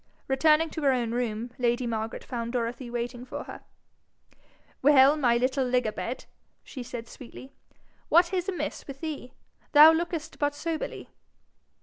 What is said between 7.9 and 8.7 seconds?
'what is